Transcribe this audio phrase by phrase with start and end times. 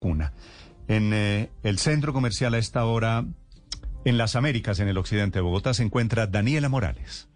[0.00, 0.32] Una.
[0.88, 3.24] En eh, el centro comercial a esta hora,
[4.06, 7.28] en las Américas, en el occidente de Bogotá, se encuentra Daniela Morales.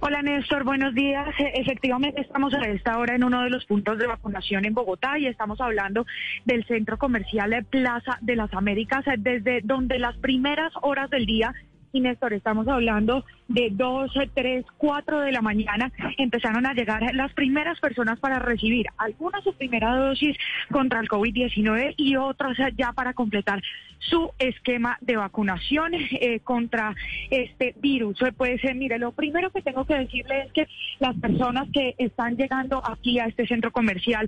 [0.00, 1.26] Hola Néstor, buenos días.
[1.38, 5.18] E- Efectivamente estamos a esta hora en uno de los puntos de vacunación en Bogotá
[5.18, 6.04] y estamos hablando
[6.44, 11.54] del centro comercial Plaza de las Américas, eh, desde donde las primeras horas del día
[11.94, 17.32] y Néstor, estamos hablando de 2, 3, 4 de la mañana, empezaron a llegar las
[17.32, 20.36] primeras personas para recibir algunas su primera dosis
[20.70, 23.62] contra el COVID-19 y otras ya para completar
[23.98, 26.94] su esquema de vacunación eh, contra
[27.30, 28.18] este virus.
[28.36, 32.36] Pues eh, mire, lo primero que tengo que decirle es que las personas que están
[32.36, 34.26] llegando aquí a este centro comercial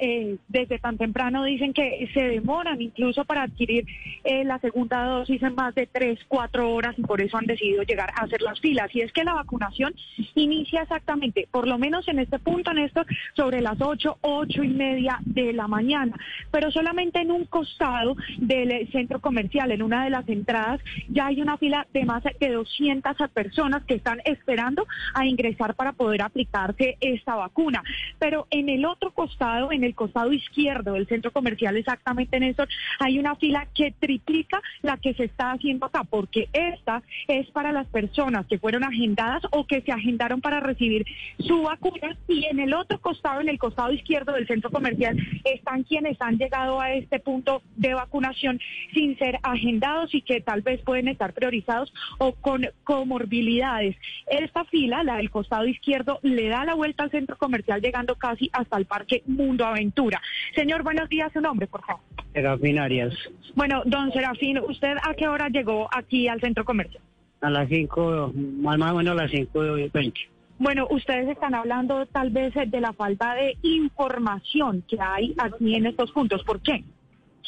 [0.00, 3.86] eh, desde tan temprano dicen que se demoran incluso para adquirir
[4.24, 7.82] eh, la segunda dosis en más de 3, 4 horas y por eso han decidido
[7.82, 8.94] llegar a hacer las filas.
[8.94, 9.94] Y es que la vacunación
[10.34, 15.18] inicia exactamente, por lo menos en este punto, Néstor, sobre las 8, 8 y media
[15.24, 16.16] de la mañana,
[16.50, 21.26] pero solamente en un costado del eh, centro comercial, en una de las entradas, ya
[21.26, 26.22] hay una fila de más de 200 personas que están esperando a ingresar para poder
[26.22, 27.82] aplicarse esta vacuna.
[28.18, 33.18] Pero en el otro costado, en el costado izquierdo del centro comercial, exactamente, Néstor, hay
[33.18, 37.86] una fila que triplica la que se está haciendo acá, porque esta es para las
[37.88, 41.04] personas que fueron agendadas o que se agendaron para recibir
[41.38, 45.84] su vacuna y en el otro costado, en el costado izquierdo del centro comercial, están
[45.84, 48.60] quienes han llegado a este punto de vacunación
[48.92, 53.96] sin ser agendados y que tal vez pueden estar priorizados o con comorbilidades.
[54.26, 58.50] Esta fila, la del costado izquierdo, le da la vuelta al centro comercial llegando casi
[58.52, 60.20] hasta el Parque Mundo Aventura.
[60.54, 62.02] Señor, buenos días, su nombre, por favor.
[62.32, 63.14] Serafín Arias,
[63.54, 67.02] Bueno, don Serafín, ¿usted a qué hora llegó aquí al centro comercial?
[67.40, 70.20] A las 5, más más o menos a las 5 y 20.
[70.58, 75.86] Bueno, ustedes están hablando tal vez de la falta de información que hay aquí en
[75.86, 76.42] estos puntos.
[76.42, 76.82] ¿Por qué?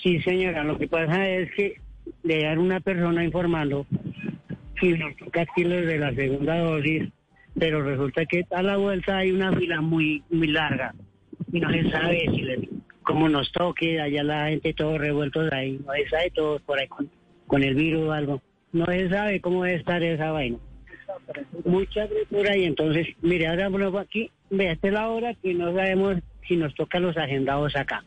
[0.00, 1.74] Sí, señora, lo que pasa es que
[2.22, 3.86] le dan una persona informando
[4.80, 7.08] si nos toca aquí los de la segunda dosis,
[7.58, 10.94] pero resulta que a la vuelta hay una fila muy muy larga
[11.52, 12.68] y no se sabe si le,
[13.02, 16.86] cómo nos toque, allá la gente todos revueltos ahí, no se sabe todos por ahí
[16.86, 17.10] con,
[17.46, 18.40] con el virus o algo,
[18.72, 20.58] no se sabe cómo debe estar esa vaina.
[21.64, 25.74] Mucha agricultura y entonces, mire, ahora bueno, aquí, vea, esta es la hora que no
[25.74, 26.16] sabemos
[26.46, 28.04] si nos toca los agendados acá.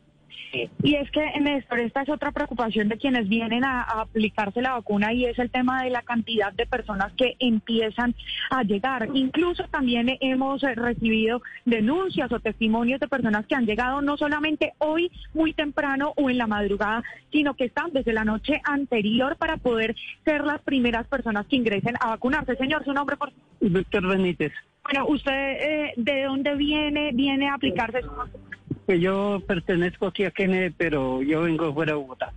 [0.83, 4.73] Y es que, Néstor, esta es otra preocupación de quienes vienen a, a aplicarse la
[4.73, 8.13] vacuna y es el tema de la cantidad de personas que empiezan
[8.49, 9.09] a llegar.
[9.13, 14.73] Incluso también hemos eh, recibido denuncias o testimonios de personas que han llegado no solamente
[14.77, 19.57] hoy muy temprano o en la madrugada, sino que están desde la noche anterior para
[19.57, 22.55] poder ser las primeras personas que ingresen a vacunarse.
[22.55, 23.43] Señor, su nombre, por favor.
[23.59, 24.51] Víctor Benítez.
[24.83, 27.11] Bueno, ¿usted eh, de dónde viene?
[27.13, 28.52] ¿Viene a aplicarse su vacuna?
[28.85, 32.33] Pues yo pertenezco aquí a Kennedy, pero yo vengo fuera de Bogotá,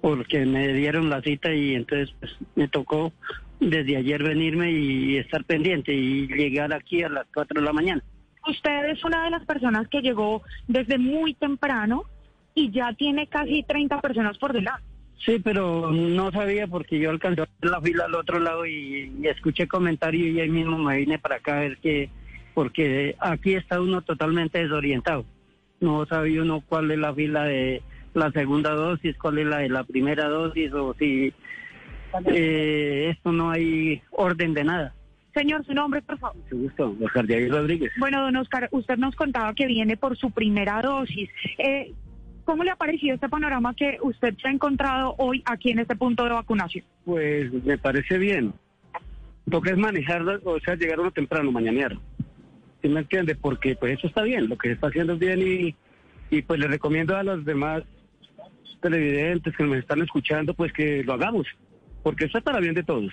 [0.00, 3.12] porque me dieron la cita y entonces pues, me tocó
[3.60, 8.02] desde ayer venirme y estar pendiente y llegar aquí a las 4 de la mañana.
[8.48, 12.04] Usted es una de las personas que llegó desde muy temprano
[12.54, 14.82] y ya tiene casi 30 personas por delante.
[15.26, 19.68] Sí, pero no sabía porque yo alcancé la fila al otro lado y, y escuché
[19.68, 22.08] comentarios y ahí mismo me vine para acá a ver que,
[22.54, 25.26] porque aquí está uno totalmente desorientado.
[25.80, 27.82] No sabía uno cuál es la fila de
[28.14, 31.32] la segunda dosis, cuál es la de la primera dosis o si
[32.26, 34.94] eh, esto no hay orden de nada.
[35.34, 36.36] Señor, su nombre, por favor.
[36.36, 37.92] Mucho gusto, Oscar Jair Rodríguez.
[37.98, 41.30] Bueno, don Oscar, usted nos contaba que viene por su primera dosis.
[41.58, 41.92] Eh,
[42.44, 45.94] ¿Cómo le ha parecido este panorama que usted se ha encontrado hoy aquí en este
[45.94, 46.84] punto de vacunación?
[47.04, 48.52] Pues me parece bien.
[49.46, 51.96] Lo que es manejar, o sea, llegar uno temprano, mañanear.
[52.82, 53.34] ¿Sí me entiende?
[53.34, 55.74] Porque pues eso está bien, lo que se está haciendo es bien y,
[56.34, 57.82] y pues le recomiendo a los demás
[58.80, 61.46] televidentes que nos están escuchando pues que lo hagamos,
[62.02, 63.12] porque eso es para bien de todos.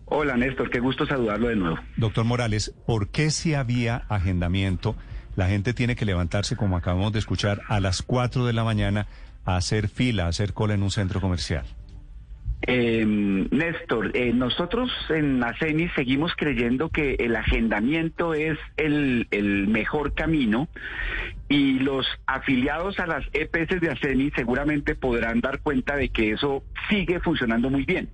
[0.09, 1.77] Hola Néstor, qué gusto saludarlo de nuevo.
[1.98, 4.95] Doctor Morales, ¿por qué si había agendamiento?
[5.36, 9.07] La gente tiene que levantarse, como acabamos de escuchar, a las 4 de la mañana
[9.44, 11.65] a hacer fila, a hacer cola en un centro comercial.
[12.62, 20.15] Eh, Néstor, eh, nosotros en ACEMI seguimos creyendo que el agendamiento es el, el mejor
[20.15, 20.68] camino
[21.50, 26.63] y los afiliados a las EPS de ACEMI seguramente podrán dar cuenta de que eso
[26.89, 28.10] sigue funcionando muy bien.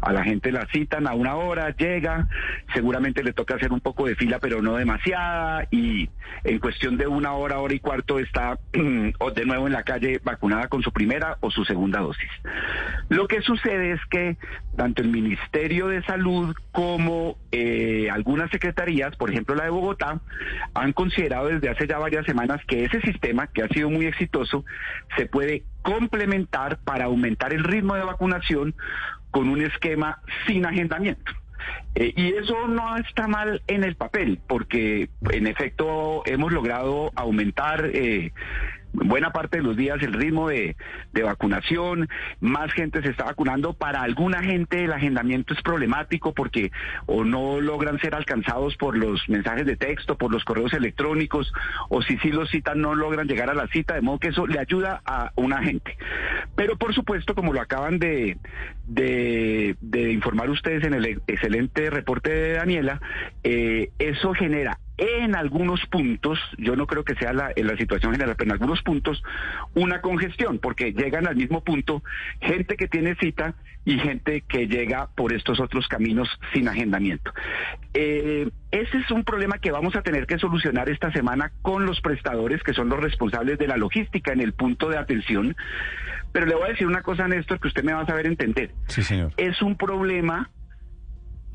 [0.00, 2.28] A la gente la citan a una hora, llega,
[2.72, 6.08] seguramente le toca hacer un poco de fila, pero no demasiada, y
[6.44, 10.68] en cuestión de una hora, hora y cuarto está de nuevo en la calle vacunada
[10.68, 12.30] con su primera o su segunda dosis.
[13.08, 14.36] Lo que sucede es que
[14.76, 20.20] tanto el Ministerio de Salud como eh, algunas secretarías, por ejemplo la de Bogotá,
[20.74, 24.64] han considerado desde hace ya varias semanas que ese sistema, que ha sido muy exitoso,
[25.16, 28.74] se puede complementar para aumentar el ritmo de vacunación
[29.30, 31.32] con un esquema sin agendamiento.
[31.94, 37.90] Eh, y eso no está mal en el papel, porque en efecto hemos logrado aumentar
[37.92, 38.32] eh,
[38.92, 40.76] buena parte de los días el ritmo de,
[41.12, 42.08] de, vacunación,
[42.40, 43.74] más gente se está vacunando.
[43.74, 46.70] Para alguna gente el agendamiento es problemático porque
[47.06, 51.52] o no logran ser alcanzados por los mensajes de texto, por los correos electrónicos,
[51.88, 54.46] o si sí los citan no logran llegar a la cita, de modo que eso
[54.46, 55.96] le ayuda a una gente.
[56.54, 58.36] Pero por supuesto, como lo acaban de,
[58.86, 59.76] de,
[60.12, 63.00] informar ustedes en el excelente reporte de Daniela,
[63.44, 68.12] eh, eso genera en algunos puntos, yo no creo que sea la, en la situación
[68.12, 69.22] general, pero en algunos puntos,
[69.74, 72.02] una congestión, porque llegan al mismo punto
[72.40, 73.54] gente que tiene cita
[73.84, 77.32] y gente que llega por estos otros caminos sin agendamiento.
[77.94, 82.00] Eh, ese es un problema que vamos a tener que solucionar esta semana con los
[82.00, 85.56] prestadores, que son los responsables de la logística en el punto de atención.
[86.32, 88.72] Pero le voy a decir una cosa, Néstor, que usted me va a saber entender.
[88.88, 89.32] Sí, señor.
[89.36, 90.50] Es un problema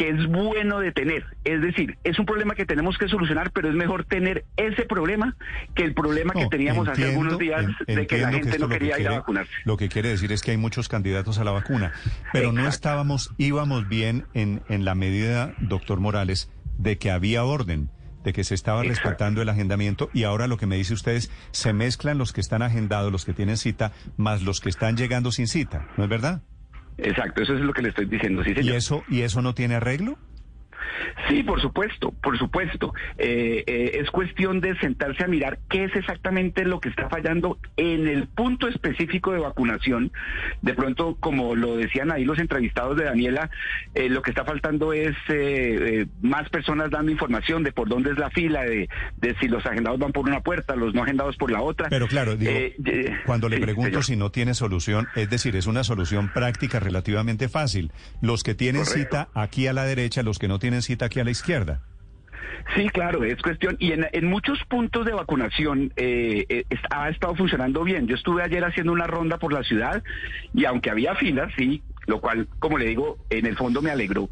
[0.04, 1.24] que es bueno de tener.
[1.46, 5.38] Es decir, es un problema que tenemos que solucionar, pero es mejor tener ese problema
[5.76, 8.52] que el problema no, que teníamos entiendo, hace algunos días en, de que la gente
[8.52, 9.54] que no quería ir a vacunarse.
[9.64, 11.94] Lo que quiere decir es que hay muchos candidatos a la vacuna,
[12.34, 12.62] pero Exacto.
[12.62, 17.90] no estábamos, íbamos bien en, en la medida, doctor Morales, de que había orden
[18.26, 19.10] de que se estaba Exacto.
[19.10, 22.42] respetando el agendamiento y ahora lo que me dice usted es, se mezclan los que
[22.42, 26.10] están agendados, los que tienen cita, más los que están llegando sin cita, ¿no es
[26.10, 26.42] verdad?
[26.98, 28.74] Exacto, eso es lo que le estoy diciendo, sí, señor.
[28.74, 30.18] ¿Y eso, ¿Y eso no tiene arreglo?
[31.30, 32.94] Sí, por supuesto, por supuesto.
[33.18, 37.58] Eh, eh, es cuestión de sentarse a mirar qué es exactamente lo que está fallando
[37.78, 40.12] en el punto específico de vacunación.
[40.62, 43.50] De pronto, como lo decían ahí los entrevistados de Daniela,
[43.96, 48.18] eh, lo que está faltando es eh, más personas dando información de por dónde es
[48.18, 51.52] la fila, de, de, si los agendados van por una puerta, los no agendados por
[51.52, 51.90] la otra.
[51.90, 52.52] Pero claro, digo,
[53.26, 54.04] cuando le sí, pregunto señor.
[54.04, 57.92] si no tiene solución, es decir, es una solución práctica relativamente fácil.
[58.22, 59.18] Los que tienen Correcto.
[59.18, 61.82] cita aquí a la derecha, los que no tienen cita aquí a la izquierda.
[62.76, 63.76] Sí, claro, es cuestión.
[63.80, 68.08] Y en, muchos puntos de vacunación eh, eh, ha estado funcionando bien.
[68.08, 70.02] Yo estuve ayer haciendo una ronda por la ciudad
[70.54, 74.30] y aunque había filas, sí, lo cual, como le digo, en el fondo me alegró.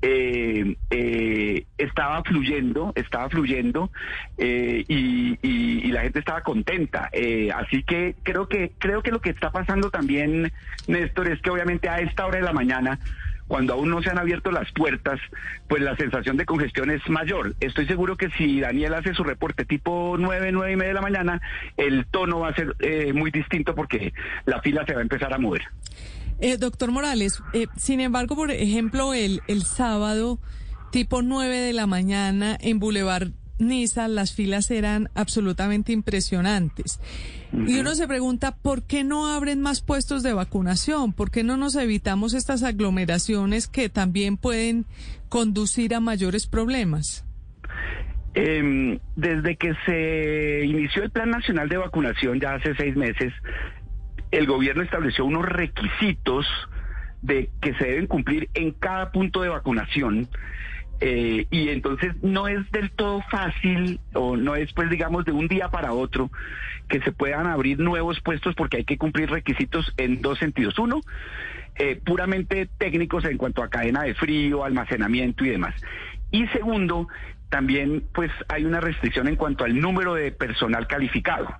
[0.00, 3.90] Eh, eh, estaba fluyendo, estaba fluyendo
[4.38, 7.08] eh, y, y, y, la gente estaba contenta.
[7.12, 10.52] Eh, así que creo que creo que lo que está pasando también,
[10.86, 12.98] Néstor, es que obviamente a esta hora de la mañana
[13.48, 15.20] cuando aún no se han abierto las puertas,
[15.68, 17.54] pues la sensación de congestión es mayor.
[17.60, 21.02] Estoy seguro que si Daniel hace su reporte tipo 9, 9 y media de la
[21.02, 21.40] mañana,
[21.76, 24.12] el tono va a ser eh, muy distinto porque
[24.46, 25.62] la fila se va a empezar a mover.
[26.40, 30.40] Eh, doctor Morales, eh, sin embargo, por ejemplo, el, el sábado
[30.90, 33.30] tipo 9 de la mañana en Boulevard
[33.62, 37.00] Niza las filas eran absolutamente impresionantes.
[37.52, 37.70] Uh -huh.
[37.70, 41.12] Y uno se pregunta, ¿por qué no abren más puestos de vacunación?
[41.12, 44.84] ¿Por qué no nos evitamos estas aglomeraciones que también pueden
[45.28, 47.24] conducir a mayores problemas?
[48.34, 53.32] Eh, desde que se inició el Plan Nacional de Vacunación ya hace seis meses,
[54.30, 56.46] el gobierno estableció unos requisitos
[57.20, 60.28] de que se deben cumplir en cada punto de vacunación.
[61.04, 65.48] Eh, y entonces no es del todo fácil o no es pues digamos de un
[65.48, 66.30] día para otro
[66.88, 70.78] que se puedan abrir nuevos puestos porque hay que cumplir requisitos en dos sentidos.
[70.78, 71.00] Uno,
[71.74, 75.74] eh, puramente técnicos en cuanto a cadena de frío, almacenamiento y demás.
[76.30, 77.08] Y segundo,
[77.48, 81.52] también pues hay una restricción en cuanto al número de personal calificado.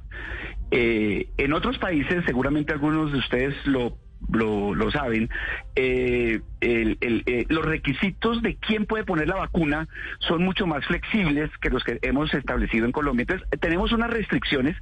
[0.70, 3.98] Eh, en otros países, seguramente algunos de ustedes lo
[4.30, 5.30] lo, saben,
[5.74, 9.88] eh, eh, los requisitos de quién puede poner la vacuna
[10.20, 13.22] son mucho más flexibles que los que hemos establecido en Colombia.
[13.22, 14.76] Entonces, tenemos unas restricciones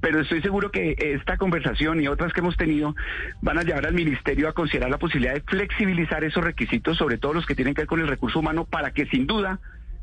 [0.00, 2.94] pero estoy seguro que esta conversación y otras que hemos tenido
[3.42, 7.34] van a llevar al ministerio a considerar la posibilidad de flexibilizar esos requisitos, sobre todo
[7.34, 9.58] los que tienen que ver con el recurso humano, para que sin duda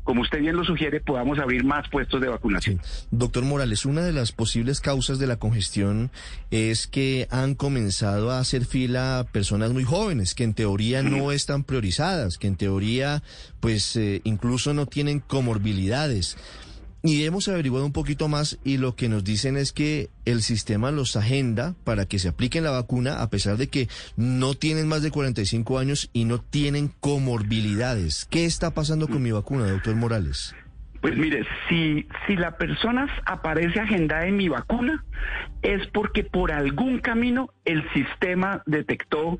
[0.06, 2.80] como usted bien lo sugiere, podamos abrir más puestos de vacunación.
[3.10, 6.12] Doctor Morales, una de las posibles causas de la congestión
[6.52, 11.64] es que han comenzado a hacer fila personas muy jóvenes, que en teoría no están
[11.64, 13.24] priorizadas, que en teoría
[13.58, 16.36] pues eh, incluso no tienen comorbilidades.
[17.06, 20.90] Y hemos averiguado un poquito más y lo que nos dicen es que el sistema
[20.90, 23.86] los agenda para que se apliquen la vacuna a pesar de que
[24.16, 28.26] no tienen más de 45 años y no tienen comorbilidades.
[28.28, 30.56] ¿Qué está pasando con mi vacuna, doctor Morales?
[31.00, 35.04] Pues mire, si, si la persona aparece agendada en mi vacuna,
[35.62, 39.38] es porque por algún camino el sistema detectó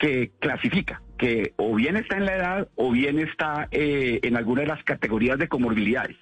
[0.00, 4.62] que clasifica, que o bien está en la edad o bien está eh, en alguna
[4.62, 6.16] de las categorías de comorbilidades.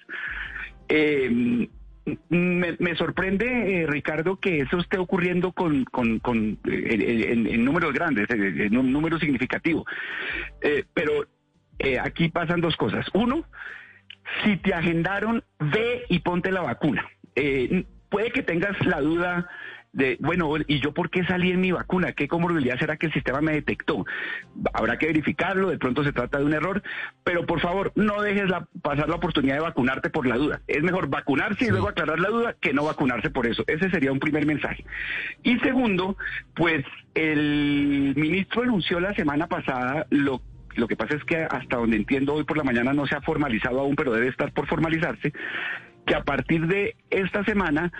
[0.89, 1.67] Eh,
[2.29, 5.85] me, sorprende, eh, Ricardo, que eso esté ocurriendo con,
[6.65, 9.85] eh, en, números grandes, en un número significativo.
[10.93, 11.25] pero
[12.01, 13.05] aquí pasan dos cosas.
[13.13, 13.45] Uno,
[14.43, 17.07] si te agendaron, ve y ponte la vacuna.
[18.13, 19.49] Puede que tengas la duda
[19.91, 22.11] de, bueno, ¿y yo por qué salí en mi vacuna?
[22.11, 24.05] ¿Qué comorbilidad será que el sistema me detectó?
[24.71, 26.83] Habrá que verificarlo, de pronto se trata de un error,
[27.23, 30.61] pero por favor, no dejes la, pasar la oportunidad de vacunarte por la duda.
[30.67, 33.63] Es mejor vacunarse y luego aclarar la duda que no vacunarse por eso.
[33.65, 34.85] Ese sería un primer mensaje.
[35.41, 36.15] Y segundo,
[36.53, 40.39] pues el ministro anunció la semana pasada lo
[40.75, 43.21] lo que pasa es que hasta donde entiendo hoy por la mañana no se ha
[43.21, 45.31] formalizado aún, pero debe estar por formalizarse,
[46.05, 47.91] que a partir de esta semana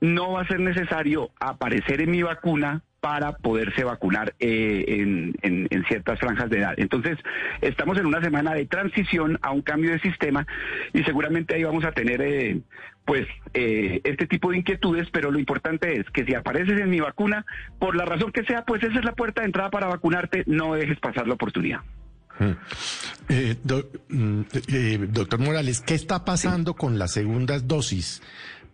[0.00, 6.18] no va a ser necesario aparecer en mi vacuna para poderse vacunar eh, en, ciertas
[6.18, 6.74] franjas de edad.
[6.76, 7.16] Entonces,
[7.60, 10.44] estamos en una semana de transición a un cambio de sistema
[10.92, 12.60] y seguramente ahí vamos a tener eh,
[13.04, 16.98] pues eh, este tipo de inquietudes, pero lo importante es que si apareces en mi
[16.98, 17.46] vacuna,
[17.78, 20.74] por la razón que sea, pues esa es la puerta de entrada para vacunarte, no
[20.74, 21.82] dejes pasar la oportunidad.
[22.38, 22.52] Mm.
[25.12, 28.20] doctor Morales, ¿qué está pasando con las segundas dosis?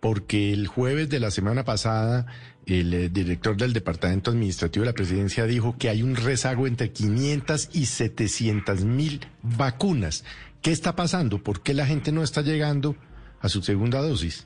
[0.03, 2.25] porque el jueves de la semana pasada
[2.65, 6.91] el eh, director del Departamento Administrativo de la Presidencia dijo que hay un rezago entre
[6.91, 10.25] 500 y 700 mil vacunas.
[10.61, 11.41] ¿Qué está pasando?
[11.41, 12.97] ¿Por qué la gente no está llegando
[13.39, 14.45] a su segunda dosis?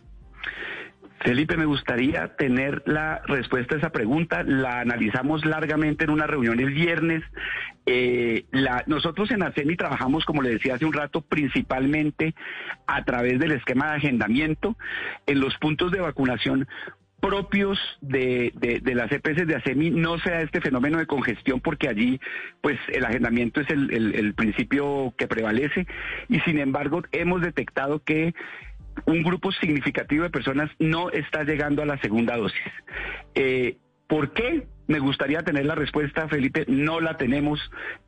[1.19, 4.43] Felipe, me gustaría tener la respuesta a esa pregunta.
[4.43, 7.23] La analizamos largamente en una reunión el viernes.
[7.85, 8.45] Eh,
[8.85, 12.35] nosotros en ACEMI trabajamos, como le decía hace un rato, principalmente
[12.85, 14.77] a través del esquema de agendamiento
[15.25, 16.67] en los puntos de vacunación
[17.19, 18.53] propios de,
[18.93, 22.19] las EPS de ACEMI no sea este fenómeno de congestión porque allí
[22.61, 25.87] pues el agendamiento es el principio que prevalece
[26.29, 28.35] y sin embargo hemos detectado que
[29.05, 32.61] un grupo significativo de personas no está llegando a la segunda dosis.
[33.35, 33.77] Eh,
[34.07, 34.65] ¿Por qué?
[34.87, 36.63] Me gustaría tener la respuesta, Felipe.
[36.69, 37.59] No la tenemos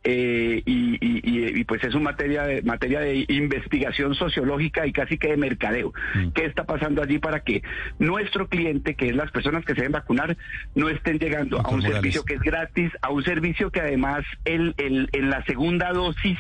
[0.06, 5.38] eh, y, pues es una materia de, materia de investigación sociológica y casi que de
[5.38, 5.94] mercadeo.
[6.16, 6.30] Mm.
[6.30, 7.64] ¿Qué está pasando allí para que
[8.00, 10.38] nuestro cliente, que es las personas que se deben vacunar,
[10.74, 14.74] no estén llegando a un servicio que es gratis, a un servicio que además el,
[14.78, 16.38] el, en la segunda dosis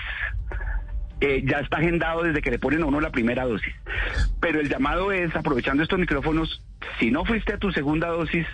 [1.21, 3.73] eh, ya está agendado desde que le ponen a uno la primera dosis.
[4.39, 6.61] Pero el llamado es, aprovechando estos micrófonos,
[6.99, 8.45] si no fuiste a tu segunda dosis,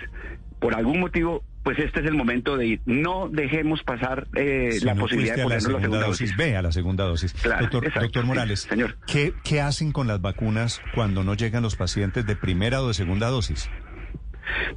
[0.59, 2.81] por algún motivo, pues este es el momento de ir.
[2.85, 6.37] No dejemos pasar eh, la posibilidad de ponernos la segunda, dosis.
[6.37, 7.35] Ve a la segunda dosis.
[7.43, 8.97] doctor, doctor, Morales, señor.
[9.07, 12.93] ¿qué, ¿qué hacen con las vacunas cuando no llegan los pacientes de primera o de
[12.93, 13.69] segunda dosis?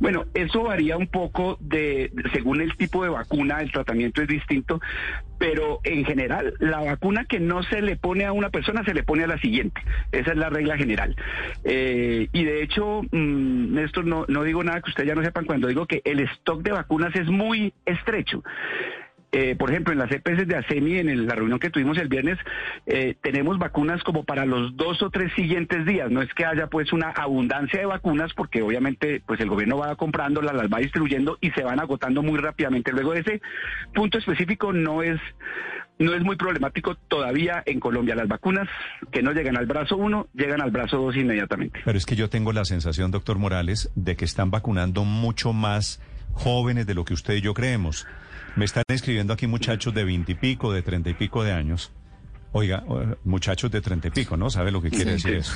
[0.00, 4.80] Bueno, eso varía un poco de según el tipo de vacuna, el tratamiento es distinto,
[5.38, 9.02] pero en general la vacuna que no se le pone a una persona se le
[9.02, 9.80] pone a la siguiente.
[10.12, 11.16] Esa es la regla general.
[11.64, 15.44] Eh, y de hecho, mm, Néstor, no, no digo nada que ustedes ya no sepan
[15.44, 18.42] cuando digo que el stock de vacunas es muy estrecho.
[19.30, 22.38] Eh, por ejemplo, en las EPS de ASEMI, en la reunión que tuvimos el viernes,
[22.86, 26.10] eh, tenemos vacunas como para los dos o tres siguientes días.
[26.10, 29.96] No es que haya pues una abundancia de vacunas, porque obviamente pues el gobierno va
[29.96, 32.92] comprándolas, las va distribuyendo y se van agotando muy rápidamente.
[32.92, 33.42] Luego ese
[33.94, 35.20] punto específico no es
[35.98, 38.14] no es muy problemático todavía en Colombia.
[38.14, 38.68] Las vacunas
[39.10, 41.80] que no llegan al brazo 1 llegan al brazo 2 inmediatamente.
[41.84, 46.00] Pero es que yo tengo la sensación, doctor Morales, de que están vacunando mucho más
[46.38, 48.06] jóvenes de lo que usted y yo creemos.
[48.56, 51.92] Me están escribiendo aquí muchachos de veinte y pico, de treinta y pico de años.
[52.52, 52.82] Oiga,
[53.24, 54.48] muchachos de treinta y pico, ¿no?
[54.48, 55.30] ¿Sabe lo que quiere Sí.
[55.30, 55.52] decir eso?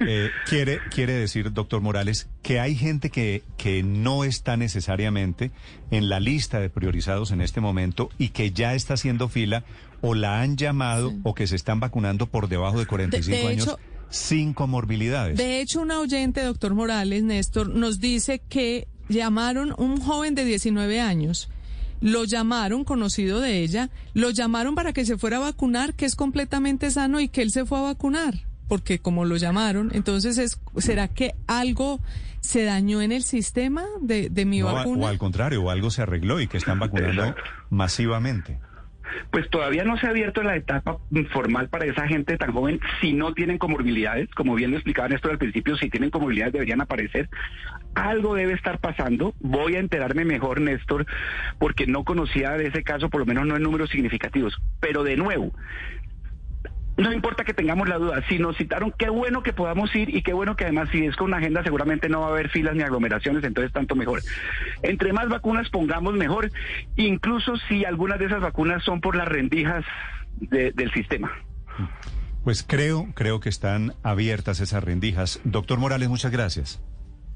[0.00, 5.50] Eh, quiere, quiere decir, doctor Morales, que hay gente que, que no está necesariamente
[5.90, 9.64] en la lista de priorizados en este momento y que ya está haciendo fila
[10.00, 13.48] o la han llamado o que se están vacunando por debajo de 45 De- de
[13.48, 13.78] años hecho-
[14.08, 15.36] sin comorbilidades.
[15.36, 21.00] De hecho, una oyente, doctor Morales, Néstor, nos dice que llamaron un joven de 19
[21.00, 21.48] años.
[22.00, 26.14] Lo llamaron, conocido de ella, lo llamaron para que se fuera a vacunar, que es
[26.14, 28.34] completamente sano y que él se fue a vacunar,
[28.68, 32.00] porque como lo llamaron, entonces es, ¿será que algo
[32.40, 35.06] se dañó en el sistema de, de mi No, vacuna?
[35.06, 37.42] o al contrario, o algo se arregló y que están vacunando Exacto.
[37.70, 38.58] masivamente.
[39.30, 40.98] Pues todavía no se ha abierto la etapa
[41.32, 44.28] formal para esa gente tan joven si no tienen comorbilidades.
[44.34, 47.30] Como bien lo explicaba Néstor al principio, si tienen comorbilidades deberían aparecer.
[47.96, 49.34] Algo debe estar pasando.
[49.40, 51.06] Voy a enterarme mejor, Néstor,
[51.58, 54.54] porque no conocía de ese caso, por lo menos no en números significativos.
[54.80, 55.52] Pero de nuevo,
[56.98, 60.22] no importa que tengamos la duda, si nos citaron, qué bueno que podamos ir y
[60.22, 62.74] qué bueno que además si es con una agenda seguramente no va a haber filas
[62.74, 64.20] ni aglomeraciones, entonces tanto mejor.
[64.82, 66.50] Entre más vacunas pongamos mejor,
[66.96, 69.84] incluso si algunas de esas vacunas son por las rendijas
[70.40, 71.30] de- del sistema.
[72.44, 75.40] Pues creo, creo que están abiertas esas rendijas.
[75.44, 76.80] Doctor Morales, muchas gracias.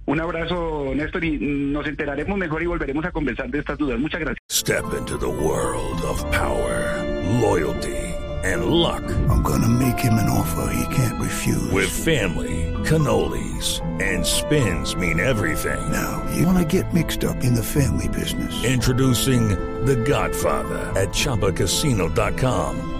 [0.07, 3.99] Un abrazo, Néstor, y nos enteraremos mejor y volveremos a conversar de estas dudas.
[3.99, 4.39] Muchas gracias.
[4.51, 7.05] Step into the world of power,
[7.41, 7.97] loyalty,
[8.45, 9.03] and luck.
[9.29, 11.71] I'm gonna make him an offer he can't refuse.
[11.73, 15.81] With family, cannolis, and spins mean everything.
[15.93, 18.65] Now, you wanna get mixed up in the family business.
[18.65, 19.51] Introducing
[19.85, 23.00] The Godfather at ChumbaCasino.com.